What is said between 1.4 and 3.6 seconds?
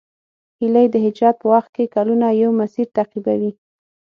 په وخت کلونه یو مسیر تعقیبوي